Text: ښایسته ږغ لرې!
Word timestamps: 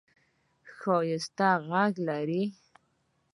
ښایسته 0.77 1.49
ږغ 1.69 1.93
لرې! 2.07 2.43